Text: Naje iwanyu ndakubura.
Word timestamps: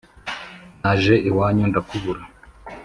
Naje 0.81 1.15
iwanyu 1.29 1.63
ndakubura. 1.69 2.21